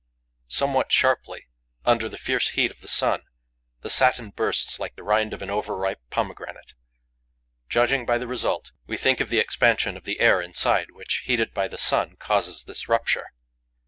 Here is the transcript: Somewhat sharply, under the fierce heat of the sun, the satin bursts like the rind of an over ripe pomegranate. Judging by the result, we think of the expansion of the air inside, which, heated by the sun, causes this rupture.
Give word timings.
Somewhat 0.47 0.91
sharply, 0.91 1.45
under 1.85 2.09
the 2.09 2.17
fierce 2.17 2.49
heat 2.57 2.71
of 2.71 2.81
the 2.81 2.87
sun, 2.87 3.21
the 3.81 3.89
satin 3.91 4.31
bursts 4.31 4.79
like 4.79 4.95
the 4.95 5.03
rind 5.03 5.31
of 5.31 5.43
an 5.43 5.51
over 5.51 5.77
ripe 5.77 6.01
pomegranate. 6.09 6.73
Judging 7.69 8.03
by 8.03 8.17
the 8.17 8.25
result, 8.25 8.71
we 8.87 8.97
think 8.97 9.19
of 9.19 9.29
the 9.29 9.37
expansion 9.37 9.95
of 9.95 10.03
the 10.05 10.19
air 10.19 10.41
inside, 10.41 10.89
which, 10.89 11.17
heated 11.25 11.53
by 11.53 11.67
the 11.67 11.77
sun, 11.77 12.15
causes 12.15 12.63
this 12.63 12.89
rupture. 12.89 13.27